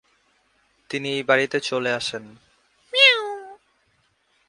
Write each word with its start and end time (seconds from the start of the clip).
তিনি 0.89 1.07
এই 1.13 1.23
বাড়িতে 1.23 1.57
চলে 1.59 1.91
আসেন। 1.93 2.23